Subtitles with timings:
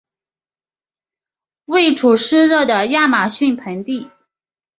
[1.65, 4.09] 位处湿热的亚马逊盆地。